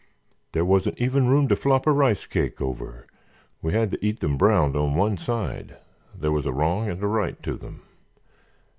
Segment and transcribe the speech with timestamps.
[0.53, 4.75] There wasn't even room to flop a rice cake over—we had to eat them browned
[4.75, 7.83] on one side—there was a wrong and a right to them.